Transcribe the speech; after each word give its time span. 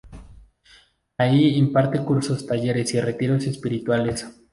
Ahí 1.19 1.55
imparte 1.57 2.03
cursos, 2.03 2.47
talleres 2.47 2.91
y 2.95 3.01
retiros 3.01 3.45
espirituales. 3.45 4.25